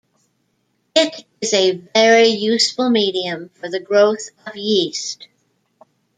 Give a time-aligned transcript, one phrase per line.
[0.95, 5.27] It is a very useful medium for the growth of yeast.